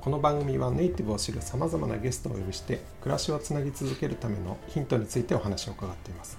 [0.00, 6.38] この番組はネイティブを知るさまざまなゲストをお呼びして暮らしをつなぎ続けるためのヒントについてお話を伺っています。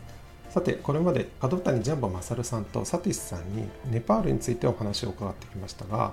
[0.50, 6.12] さてこれまで角谷ジャンボ勝さんとサティスさんにネパールについてお話を伺ってきましたが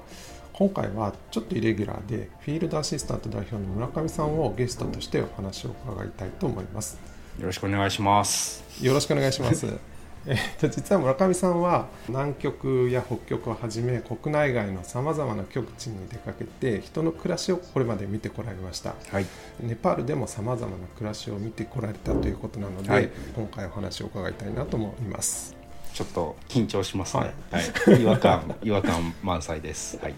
[0.52, 7.00] 今回はちょっとイレギュラーでフィールドアシスタント代表の村上さんをゲストとしてお話を伺いたいと思います。
[7.40, 8.62] よろしくお願いします。
[8.84, 9.97] よろしくお願いします
[10.30, 18.94] えっと実は村上さんは南極や北極をはじめ国内外のさまざまな極地に出かけて人の暮らしをこれまで見てこられました。
[19.10, 19.26] はい。
[19.60, 23.08] ネパールでもさまざまな暮らしを見てこられたということなので、はい。
[23.34, 25.57] 今回お話を伺いたいなと思います
[25.92, 28.00] ちょっと緊張しますね、ははい。
[28.02, 29.98] 違和感違和感満載です。
[30.02, 30.14] はい。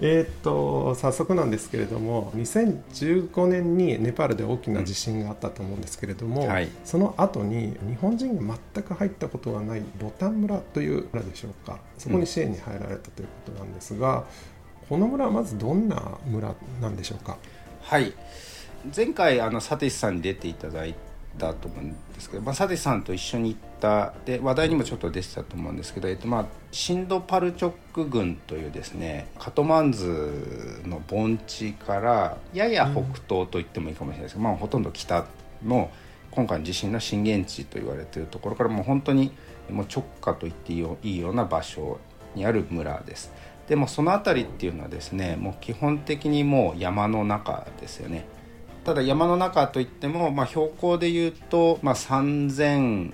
[0.00, 6.48] えーっと早速なんですけれども2015年にネパールで大きな地震があったと思うんですけれども、うん。
[6.48, 6.68] はい。
[6.84, 11.78] その後に日本人が全く入ったことがないボタン村という村でしょうか。
[11.98, 14.24] そこに支援に入られたということなんですが、
[14.88, 17.36] この村はまずどんな村なんでしょうか？
[17.82, 18.12] はい。
[18.96, 20.94] 前回あのサティスさんに出ていただい
[21.38, 35.26] たと思うんですけど、まあ、サティスさんと一緒に行ったで話題にもちょっと出てたと思うんですけど、えっとまあ、シンドパルチョック郡というですねカトマンズの盆地からやや北東と言ってもいいかもしれないですけど、まあ、ほとんど北
[35.64, 35.90] の
[36.30, 39.32] 今回の地震の震源地と言われているところからもう本当に
[39.70, 41.98] もう直下と言っていいいいような場所
[42.34, 43.32] にある村です。
[43.68, 48.24] でもその辺りっていうのはですねもう基本的にもう山の中ですよね
[48.84, 53.12] ただ山の中といっても、まあ、標高でいうと、まあ、3000、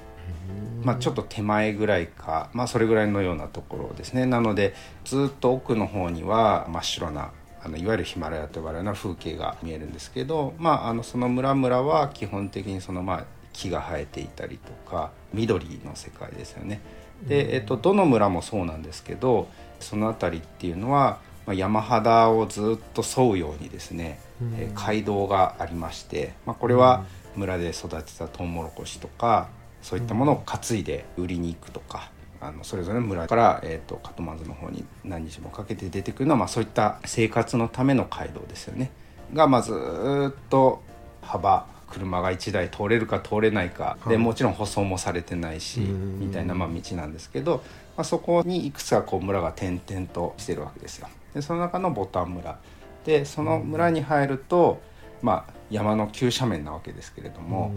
[0.83, 4.75] まあ、ちょっと手前ぐらいか、まあ、それぐらいのようなところですねなので
[5.05, 7.33] ずっと奥の方には真っ白な
[7.65, 13.25] あのいわゆるヒマラヤと呼ばれるような風景が見えるんですけど、まあ、あのその村々は基本的にその、まあ、
[13.55, 16.81] 木が生えていたりとか緑の世界ですよね。
[17.27, 19.49] で、えっと、どの村もそうなんですけど
[19.81, 24.21] その辺りっていうのは、まあ、山肌をずっと沿うようにですね、
[24.57, 27.05] えー街道がありまして、まあ、これは
[27.37, 29.49] 村で育てたトウモロコシとか
[29.83, 32.11] そういったものを担いで売りに行くとか。
[32.41, 38.91] あのそれぞれの村から、えー、とカトマンズの方に何日もかけて出てくるのは、まあ、そういった生活のための街道ですよね。
[39.33, 40.83] がまあずーっと
[41.23, 47.63] 幅車が1台通れるか通れないか、でもちろん舗装もされてないしうんみたいなまあ道なんですけど、
[47.97, 51.09] まあ、そこにいくつかこう村が点々としてるわけですよ。
[51.35, 52.59] でその中のボタン村
[53.05, 54.81] でその村に入ると、
[55.23, 57.73] まあ、山の急斜面なわけですけれども、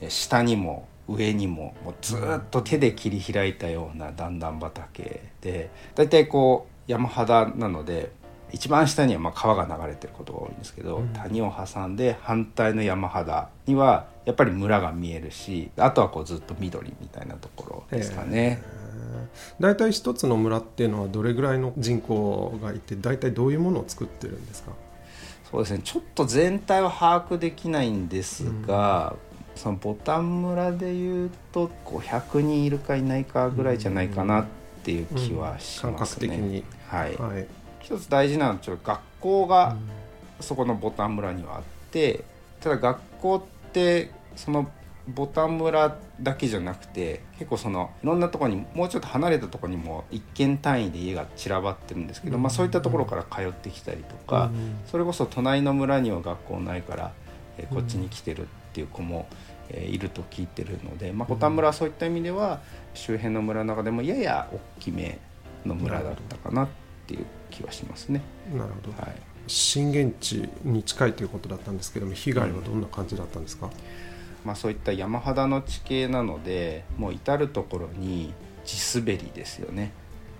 [0.00, 8.12] え下にも上にももうずーっと手で切り開いたような段々畑で大体こう山肌なので
[8.52, 18.62] 一番下にはまあ川が流れてることが多いんですけど、谷を挟んで反対の山肌にはやっぱり村が見えるしあとはこうずっと緑みたいなところですかね。
[19.60, 24.72] 大体一つの村っていうのはどれぐらいの人口がいて大体どういうものを作ってるんですか？
[25.50, 25.80] そうですね。
[25.84, 29.16] ちょっと全体は把握できないんですが、
[29.54, 34.44] そのボタン村でいうと500人いるかいないかぐらいじゃないかなっ
[34.82, 36.28] ていう気はし感ますね。
[36.28, 37.46] 覚的に、はい、はい。
[37.80, 39.76] 一つ大事なのはちょっと学校が
[40.40, 42.24] そこのボタン村にはあって
[42.60, 44.70] ただ学校ってその
[45.08, 54.50] ボタン村だけじゃなくて結構そのいろんなところにもうちょっと離れたところにも一軒単位で家が散らばってるんですけど、まあ、そういったところから通ってきたりとか、
[54.86, 57.12] それこそ隣の村には学校ないから、
[57.58, 59.26] えーこっちに来てるっていう子も、
[59.68, 62.60] えーいると聞いてるので、まあ、ボタン村はそういった意味では
[62.94, 65.18] 周辺の村の中でもやや大きめ
[65.66, 66.68] の村だったかなっ
[67.06, 68.22] ていう気はしますね。
[68.52, 69.02] なるほど。
[69.02, 69.12] はい。
[69.48, 73.70] 震源地に近いということだったんですけども被害はどんな感じだったんですか、
[74.44, 78.32] まあ、そういった山肌の地形なのでもう至る所に
[78.64, 79.92] 地滑りですよね。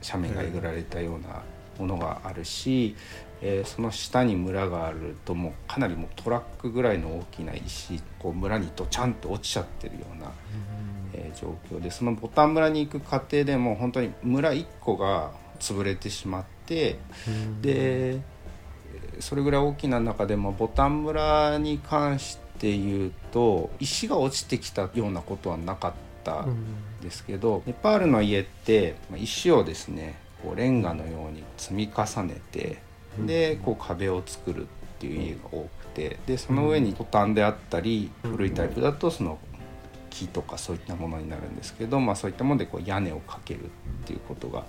[0.04, 1.42] 斜面がえぐられたような
[1.78, 2.96] ものがあるし、
[3.40, 10.30] えーその下に村があるともうかなりもうトラックぐらいの大きな石こう村にドチャンと落ちちゃってるような、
[11.14, 16.98] えー状況でそのボタン村に行く過程でもう本当に村1個が潰れてしまって、
[17.60, 18.20] で
[19.20, 25.92] それぐらい大きな中でもボタン村に関して言うと石が落ちてきたようなことはなかっ
[26.24, 26.56] たん。
[27.02, 32.78] ですけど、ネパールの家ってまあ石をですねこうレンガのように積み重ねて
[33.18, 34.66] でこう壁を作るっ
[34.98, 39.38] ていう家が多くてでその上にトタンであったり古いタイプだとその
[40.12, 43.68] 木とかそういったものになるんですけど、まあ、そういったものでこう屋根をかけるっ
[44.04, 44.64] ていうことが、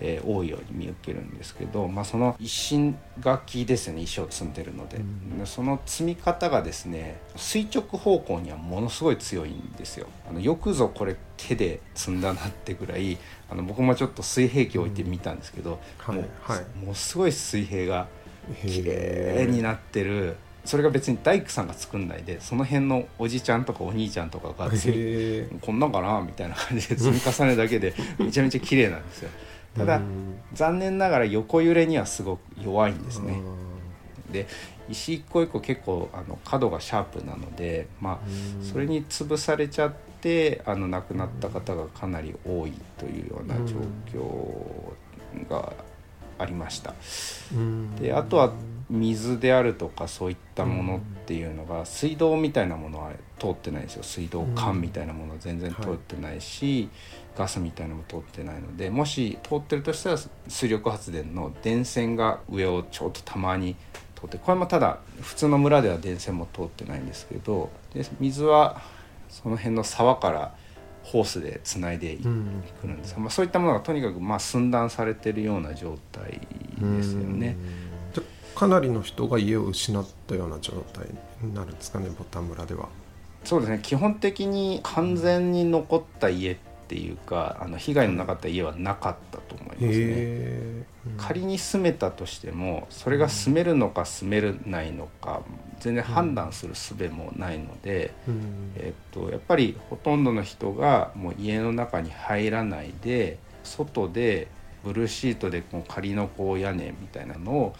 [0.00, 10.06] えー多いように見受けるんですけど、まあ、その石垣ですよね石を積んでるので,、でその積み方がですね垂直方向にはものすごい強いんですよ。
[10.28, 13.18] あのよくぞこれ手で積んだなってぐらい
[13.50, 16.84] あの僕もちょっと水平器を置いてみたんですけど、はいもうはい。
[16.84, 18.08] もうすごい水平が
[18.62, 24.70] 綺麗になってるそれが別に大工さんが作んないでその辺のおじちゃんとかお兄ちゃんとかが
[25.60, 29.30] こんなんかなみたいな感じで積み重ねだけで めちゃめちゃ綺麗なんですよ。
[29.76, 30.36] ただうん。
[30.52, 33.40] 残念ながら横揺れにはすごく弱いんですね。
[34.30, 34.46] で
[34.88, 38.18] 石一個一個結構あの角がシャープなのでまあ
[38.58, 38.64] うん。
[38.64, 43.76] それに潰されちゃってあの亡くなった方がかなり多いというような状
[44.06, 45.72] 況が
[46.38, 46.94] ありました。
[47.54, 47.96] うん。
[47.96, 48.52] であとは
[48.90, 54.02] 水であるとかそういったものっていうのが水道みたいなものは通ってないんですよ。
[54.02, 56.90] 水道管みたいなものは全然通ってないし、
[57.36, 60.18] ガスみたいなのも通ってないのでもし通ってるとしたら
[60.48, 63.76] 水力発電の電線が上をちょっとたまに
[64.14, 68.82] 通ってこれもただ普通の村では電線も通ってないんですけどで水は
[69.28, 70.54] その辺の沢から
[71.02, 72.22] ホースでつないでく
[72.86, 76.40] るんですが、まあ、そういったものがとにかくまあ寸断されてるような状態
[76.78, 77.56] ですよね。
[78.12, 81.06] じゃかなりの人が家を失ったような状態
[81.42, 82.88] になるんですかねボタン村では。
[83.44, 86.56] そうですね基本的に完全に残った家っ
[86.86, 89.88] ていうかあの被害のなかった家はなかったと思いますね。
[89.88, 90.84] へ
[91.16, 95.42] 仮に住めたとしてもそれが住めるのか住めないのか
[95.82, 104.46] 全然判断する術もないので、うんえっと、やっぱりほとんどの人がもう家の中に入らないで外で
[104.84, 107.74] ブルーシートでこう仮のこう屋根みたいなのを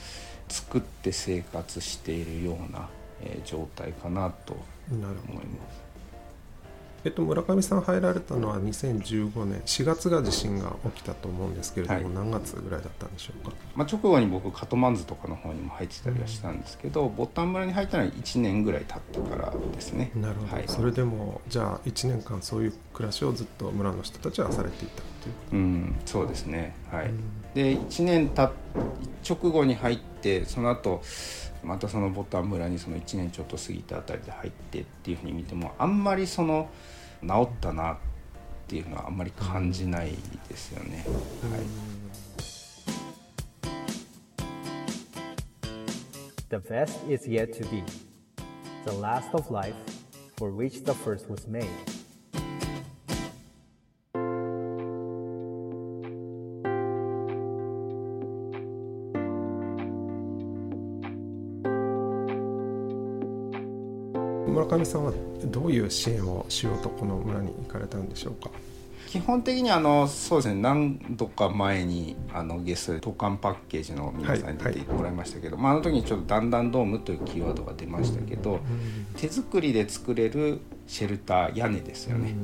[0.49, 2.89] 作って生活しているような、
[3.23, 4.57] えー状態かなと
[4.91, 5.82] 思います。
[7.05, 9.61] えっと、村上さん入られたのは2015年。
[9.63, 12.15] 4月が地震が起きたと思うんですけれども、はい。
[12.15, 13.53] 何月ぐらいだったんでしょうか？
[13.75, 20.13] まあ、直後に僕カトマンズとかの方にも入ってたりはしたんですけど、ボタン村に入ったのは1年ぐらい経ってからですね。
[20.15, 26.77] なるほど、はい、それでもじゃあ1年間そういう暮らしをずっと村の人たちはされていたっていううん、そうですね。
[26.91, 27.07] はい。
[27.07, 27.21] うん。
[27.55, 28.53] で1年たっ
[29.29, 31.03] 直後に入ってその後
[31.63, 36.69] またそのボタン村にその1年ちょっと過ぎたあたりで入ってっていうふうに見てもあんまりその
[37.23, 37.97] 治ったなっ
[38.67, 40.13] ていうのはあんまり感じない
[40.49, 41.05] ですよね。
[41.51, 41.93] はい
[46.53, 47.83] The best is yet to be,
[48.85, 49.75] the last of life
[50.37, 51.65] for which the first was made.
[64.83, 65.13] 上さんは
[65.45, 68.51] どういう支援をしようとこの村に行かれたんでしょうか？
[69.09, 78.61] 基本的にあのそうですね何度か前にあのゲストで投函パッケージの皆さんに出てもらいましたけど、まあ、あの時にちょっと「だんだんドーム」というキーワードが出ましたけど、
[79.19, 82.35] 手作りで作れるシェルター屋根ですよね。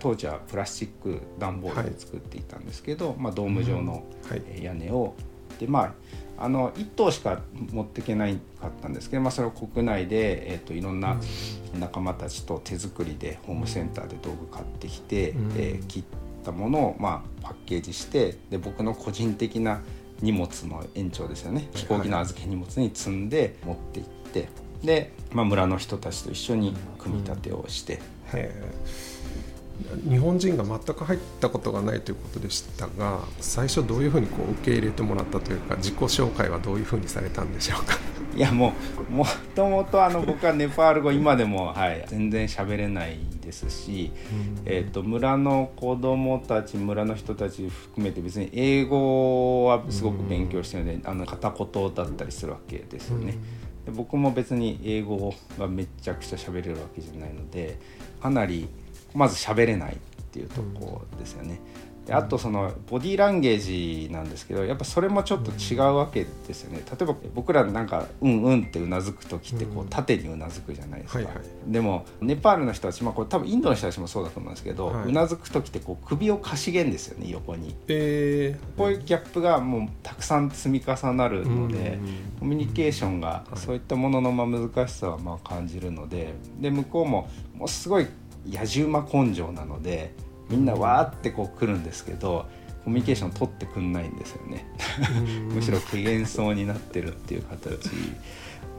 [0.00, 4.02] 当時はプラスチック段ボールで作っていたんですけど、まあ、ドーム状の
[4.60, 5.14] 屋根を
[5.60, 5.94] でまあ
[6.40, 7.40] あの1棟しか
[7.70, 11.20] 持っていけないかったんですけど、まあ、それを国内で、えー、といろんな
[11.78, 15.52] 仲間たちと手作りでホームセンターで道具買ってきて、うん。
[15.56, 16.04] えー切っ
[16.42, 19.82] たものを、まあ、パッケージしてで僕の個人的な
[20.22, 21.68] 荷物の延長ですよね。
[21.74, 24.48] 飛行機の預け荷物に積んで持って行って
[24.82, 27.94] で、まあ、村の人たちと一緒に組み立てをして。
[27.94, 28.00] へ
[28.34, 28.72] え
[30.08, 37.98] 日本人が全く入ったことがないということでしたが最初どういうふうにこう受け入れてもらったというか自己紹介はどういうふうにされたんでしょうか？
[38.36, 38.72] いやも
[39.08, 44.12] うもともとあの僕はネパール語今でも、はい、全然喋れないですし、
[44.64, 53.34] えー、と村の子供たち村の人たち含めて別に英語はすごく勉強してるので、あの片言だったりするわけですよね。
[53.84, 57.78] で僕も別に英語がめちゃくちゃ喋れるわけじゃないので
[58.22, 58.68] かなり
[59.14, 59.96] まず喋れないっ
[60.32, 61.60] ていうところですよね。
[62.06, 63.58] であとそのボディーランゲー
[64.06, 66.82] ジなんですけどやっぱそれもちょっと違うわけですよね。
[66.90, 71.34] 例えば僕らなんか「うんうん」ってうなずく時ってこう縦にうなずくじゃないですか、はいはい。
[71.66, 75.04] でもネパールの人たち、まあ、これ多分インドの人たちもそうだと思うんですけど、はい。
[75.04, 77.76] うなずく時ってこう首をかしげんですよね横に。
[77.88, 83.58] えこういうギャップがもうたくさん積み重なるので、うんコミュニケーションがい。
[83.58, 88.06] そういったもののまあ難しさはまあ感じるのでで向こうももうすごい
[88.46, 90.14] 野じ馬根性なので
[90.48, 92.46] みんなわーってこう来るんですけど
[92.84, 94.66] コミュニケーション取ってくんないんですよね。
[95.28, 95.48] うん。
[95.54, 97.90] むしろ軽減そうになってるっていう形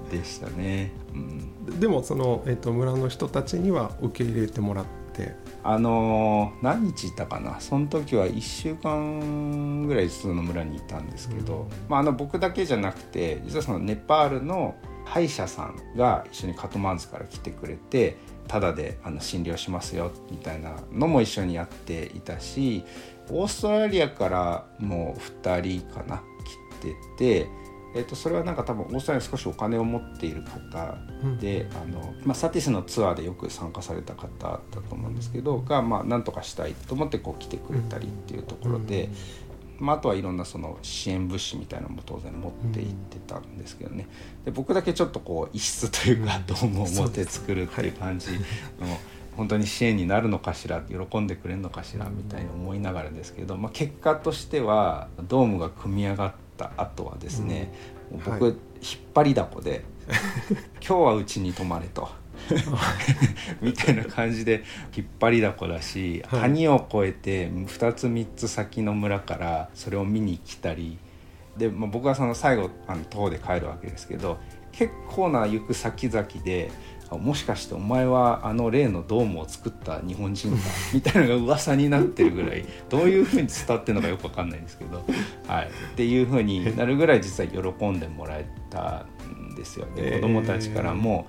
[0.09, 0.91] でしたね。
[1.13, 1.79] うん。
[1.79, 5.35] でもその、えー、と村の人たちには受け入れてもらっって。
[5.63, 7.59] あのー何日いたかな。
[7.59, 11.67] その時は1週間ぐらいその村にいたんですけど、うん。
[11.89, 14.75] まあ、あの僕だけじゃなくて実はそのネパールの
[15.05, 22.83] 歯医者さんが一緒にカトマンズから来てくれてタダであの診療しますよみたいなのも一緒にやっていたし
[23.29, 26.21] オーストラリアからもう2人かな
[26.77, 26.81] 来
[27.17, 27.61] てて。
[27.93, 30.97] えっとそれはなんか多分オーストラリアに少しお金を持っている方
[31.39, 39.09] で、あのまあ、サティスのツアーでよく参加された方だと思うんですけどが、まあ、なんとかしたいと思ってこう来てくれたりっていうところで、
[39.81, 44.07] まあ、あとはいろんなその支援物資みたいなのも当然持って行ってたんですけどね
[44.45, 48.37] で僕だけちょっとこう異質というかうんドームを持って作るっていう感じの。
[49.37, 57.73] 本当に支援になるのかしら喜んでくれるのかしらみたいに思いながらですけど、まあ、結果としてはドームが組み上がった後はですね、
[58.11, 59.83] もう僕、はい引っ張りだこで
[60.85, 62.09] 「今日はうちに泊まれ」と。
[63.61, 64.63] みたいな感じで
[64.95, 66.41] 引っ張りだこだし、はい。
[66.41, 70.97] 谷を越えて2つ3つ先の村からそれを見に来たり
[71.57, 74.37] で、まあ、僕はその最後あの徒歩で帰るわけですけど
[74.71, 76.71] 結構な行く先々で
[77.09, 80.57] あもしかしてお前はあの例のドームを作った日本人だ
[80.93, 85.03] みたいなのが噂になってるぐらいどういうふうに伝わってるのかよくわかんないんですけど、
[85.47, 89.05] はい、っていうふうになるぐらい実は喜んでもらえた
[89.51, 89.85] んですよ。
[89.95, 90.21] でえー。
[90.21, 91.27] 子供たちからも、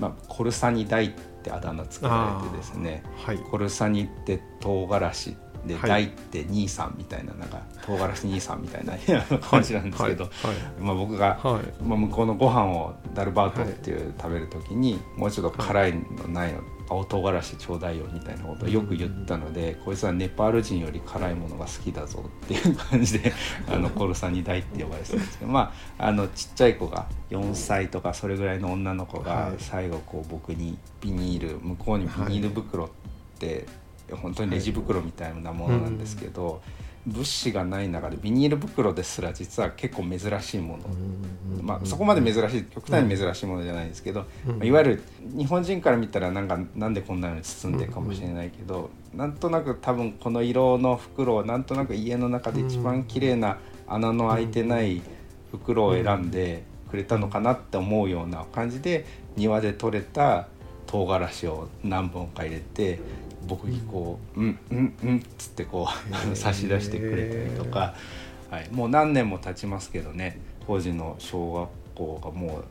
[0.00, 1.10] まあ、コルサニ大っ
[1.42, 3.38] てあだ名つけられてですねはい。
[3.38, 5.36] コルサニって唐辛子
[5.66, 5.90] で、はい。
[5.90, 8.94] 大って兄さんみたいななんか唐辛子兄さんみたいな
[9.38, 10.28] 感じなんですけど、
[10.80, 11.82] まあ、僕が、はい。
[11.82, 23.32] まあ、向こうのご飯をダルバートっていう食べる時に、もうちょっと辛いのないの青唐辛子ちょうだいよみたいなことをよく言ったので、こいつはネパール人より辛いものが好きだぞっていう感じで
[23.70, 29.54] あのコルサニ大って呼ばれてたんですけどまああのちっちゃい子が4歳とかそれぐらいの女の子がはい。
[29.58, 32.88] 最後こう僕にビニール向こうにビニール袋っ
[33.38, 33.66] て、
[34.10, 36.62] 本当にレジ袋みたいなものなんですけど、
[37.06, 40.84] 物資がない中でビニール袋ですら実は結構珍しいもの、
[41.62, 44.58] まあ、そこまで珍しい極端に珍しいものじゃないんですけど、うん。
[44.58, 45.02] まあいわゆる
[45.36, 55.02] 日本人から見たらなんかなんでこんなのに包んでるかもしれないけど、なんとなく多分この色の袋をなんとなく家の中で一番綺麗な穴の開いてない
[55.52, 59.04] 袋を選んでくれたのかなって思うような感じで
[59.36, 60.48] 庭で採れた
[60.86, 63.00] 唐辛子を何本か入れて
[63.46, 64.58] 僕にこう「うん。
[64.70, 65.88] うんうん」っつってこ
[66.32, 67.94] う差し出してくれたりとか、
[68.50, 72.62] はい、もう何年も経ちますけどね当時の小学校がも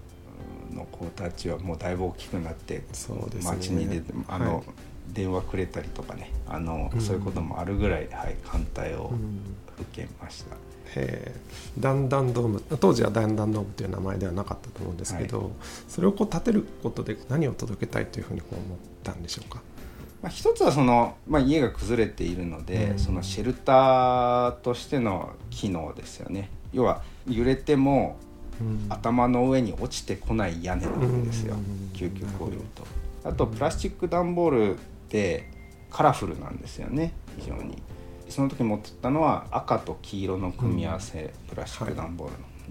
[0.72, 3.52] うの子たちはもうだいぶ大きくなってそうですね。
[3.52, 4.64] 街に出てあの、はい
[5.12, 7.02] 電話くれたりとかねあの、うん。
[7.02, 9.42] そういうこともあるぐらい、はい、艦隊をうん。
[9.80, 10.56] 受けました。
[10.96, 11.36] へえ
[11.78, 15.52] ダンダンドーム当時はダンダンドームという名前ではなかったと思うんですけど、
[15.90, 19.62] それをこう建てることで何を届けたいというふうにこう思ったんでしょうか？
[20.24, 23.00] まあ、一つはその、まあ、家が崩れているので、うん。
[23.00, 26.50] そのシェルターとしての機能ですよね。
[26.72, 28.16] 要は揺れても
[28.88, 31.90] 頭の上に落ちてこない屋根なんですよ、うん。
[31.94, 32.88] 救急こういうと。
[33.26, 34.78] あとプラスチック段ボールっ
[35.10, 35.50] て
[35.92, 37.12] カラフルなんですよね。
[37.38, 37.84] 非常に。
[38.30, 42.30] その時持ってったのは赤と黄色の組み合わせ、プラスチック段ボー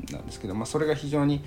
[0.09, 1.44] ルなんですけど、まあ、それが非常に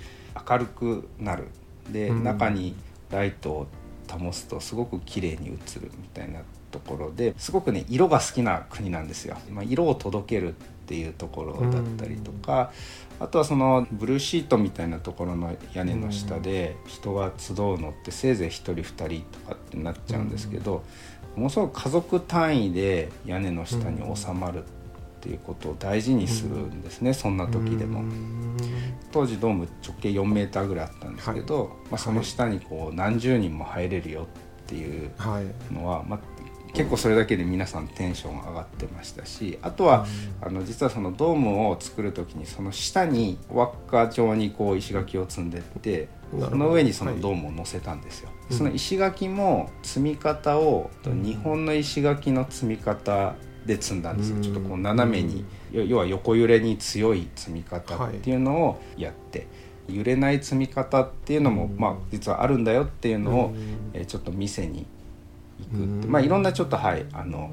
[0.48, 1.48] 明るくなる。
[1.90, 2.22] で、うん。
[2.22, 2.76] 中に
[3.10, 3.66] ライトを
[4.06, 10.52] 灯すとすごく綺麗に映るみたいなところですごくね色が好きな国なんですよ、まあ、色を届けるっ
[10.86, 12.70] ていうところだったりとか、
[13.18, 20.84] あとはそのブルーシートみたいなところの屋根の下で人が集うのってせいぜい1人2人とかってなっちゃうんですけど、
[21.34, 24.66] ものすごく家族単位で屋根の下に収まるっ
[25.26, 28.04] ていうことを大事にするんですね、そんな時でも。
[29.12, 34.26] 当時ドーム直径4メーターぐらいあったんですけど、まあ、その下にこう何十人も入れるよ
[34.62, 35.74] っていうはい。
[35.74, 36.20] のは、まあ、
[36.74, 40.06] 結構それだけで皆さんテンション上がってましたしあとは、
[40.42, 48.30] あの実はそのドームを作る時にその下に輪っか状にこう石垣を積んでってその上にそはいのドームを乗せたんですよ。
[48.30, 51.22] うんその石垣も積み方を、うん。
[51.24, 53.34] 日本の石垣の積み方
[53.66, 54.42] で積んだんですよ、うん。
[54.42, 59.46] ちょっとこう斜めに、よ要は横揺れに強い積み方っていうのをやって、
[59.88, 61.76] 揺れない積み方っていうのも、うん。
[61.78, 63.90] まあ、実はあるんだよっていうのを、うん。
[63.92, 64.86] えーちょっと店に
[65.72, 66.10] 行くって、うん。
[66.10, 67.50] まあいろんなちょっとはいあの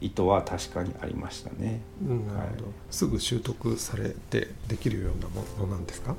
[0.00, 1.80] 意図は確かにありましたね。
[2.06, 2.26] うん。
[2.26, 6.16] なるほど、すぐ習得されてできるようなものなんですか？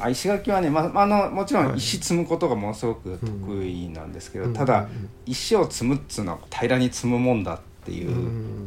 [0.00, 1.72] あ石垣はね、まあ、あのもちろはい。
[1.72, 4.52] ん石積むことがものすごく得意なんですけど、うん。
[4.52, 5.08] ただ、うん。
[5.26, 8.10] 石を積むっつうのは平らに積むもんだっっていう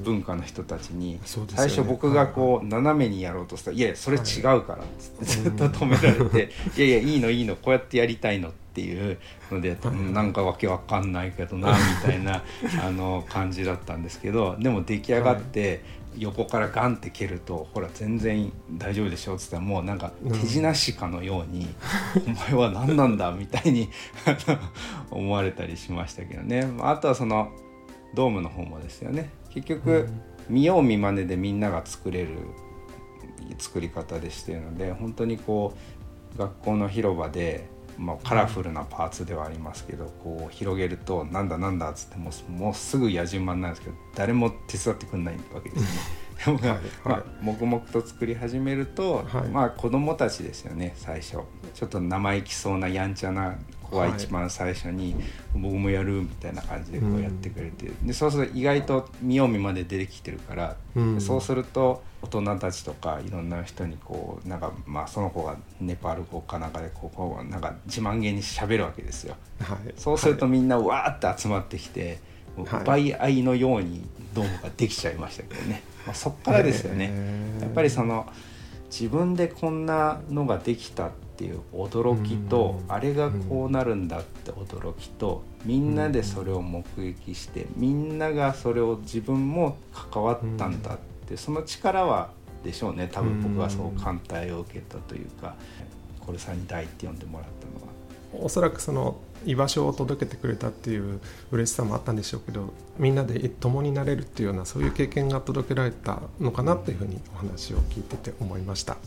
[0.03, 4.87] 文化の人たちに、最初僕がこう斜めにやろうとしたら「いやそれ違うから」っ
[5.19, 9.19] てずっと止められて「いやいやいいのいいのこうやってやりたいの」っていう
[9.51, 9.77] ので
[10.11, 12.41] なんかわけわかんないけどなみたいな
[12.83, 15.83] あの感じだったんですけどでも出来上がって
[16.17, 21.67] 横からガンって蹴ると「ほら全然大丈夫でしょ」っつったらもうなんか手品師かのように
[22.25, 23.87] 「お前は何なんだ」みたいに
[25.11, 26.67] 思われたりしましたけどね。
[26.79, 27.51] あとはその
[28.13, 29.29] ドームの方もですよね。
[29.49, 30.07] 結局
[30.49, 32.29] 見よう見まねでみんなが作れる
[33.57, 35.73] 作り方でしてるので本当にこ
[36.35, 45.87] う学校の広場で、まあ、カラフルなパーツではありますけど、こう広げると「なんだなんだ」っつってもうもうすぐ野順番なんですけど誰も手伝ってくんないわけですね。
[46.45, 46.59] でも
[47.43, 49.49] 黙々と作り始めると、はい。
[49.49, 51.37] まあ子供たちですよね最初。
[51.73, 53.57] ちょっと生意気そうなやんちゃな
[53.91, 55.15] 子は一番最初に、
[55.53, 61.21] 僕もやるみたいな感じでこうやってくれて、でそうすると意外と見よう見まで出てきてるから、うん。
[61.21, 69.35] そうすると大人たちとかいろんな人にこうなんかまあその子がネパール語かなんかでこうこうなんか自慢げに喋るわけですよ。
[69.59, 69.93] はい。
[69.97, 72.19] そうするとはいみんなわーって集まってきて、
[72.55, 72.81] もうはい。
[72.83, 77.11] 奪い合いのようにドームができちゃいましたけどね、まあ、そっからですよね、
[77.59, 78.25] やっぱりその
[78.89, 82.91] 自分でこんなのができたっていう驚きと、うん。
[82.91, 92.29] あれがこうなるんだって驚きとみんなでそれを目撃してみんながそれを自分も関わったんだってその力は
[92.63, 93.09] でしょうね。
[93.11, 95.55] 多分僕はそう艦隊を受けたというか
[96.19, 97.91] コルサニ大って呼んでもらったのは。
[98.33, 101.19] おそらくその居場所を届けてくれたっていう
[101.51, 108.97] 嬉しさもあったんでしょうけどみんなで共になれるっていうようなそういう経験が届けられたのかなっていうふうにお話を聞いてて思いました、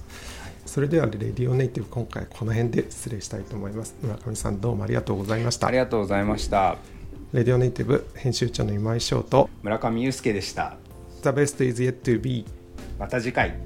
[0.66, 3.94] それではレディオネイティブ今回この辺で失礼したいと思います。
[4.02, 5.66] 村上さんどうもありがとうございました。
[5.66, 6.76] ありがとうございました。
[7.32, 9.48] レディオネイティブ編集長の今井翔と。
[9.62, 10.76] 村上祐介でした。
[11.22, 12.44] The best is yet to be
[12.98, 13.56] また次回